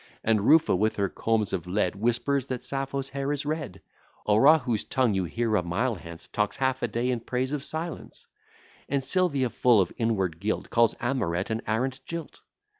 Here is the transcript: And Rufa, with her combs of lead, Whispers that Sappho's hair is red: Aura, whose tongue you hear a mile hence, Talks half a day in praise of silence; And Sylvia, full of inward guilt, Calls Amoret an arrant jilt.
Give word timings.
And 0.23 0.47
Rufa, 0.47 0.75
with 0.75 0.95
her 0.95 1.09
combs 1.09 1.53
of 1.53 1.67
lead, 1.67 1.95
Whispers 1.95 2.47
that 2.47 2.63
Sappho's 2.63 3.11
hair 3.11 3.31
is 3.31 3.45
red: 3.45 3.83
Aura, 4.25 4.57
whose 4.57 4.83
tongue 4.83 5.13
you 5.13 5.25
hear 5.25 5.55
a 5.55 5.61
mile 5.61 5.93
hence, 5.93 6.27
Talks 6.27 6.57
half 6.57 6.81
a 6.81 6.87
day 6.87 7.11
in 7.11 7.19
praise 7.19 7.51
of 7.51 7.63
silence; 7.63 8.25
And 8.89 9.03
Sylvia, 9.03 9.51
full 9.51 9.79
of 9.79 9.93
inward 9.97 10.39
guilt, 10.39 10.71
Calls 10.71 10.95
Amoret 11.01 11.51
an 11.51 11.61
arrant 11.67 11.99
jilt. 12.07 12.41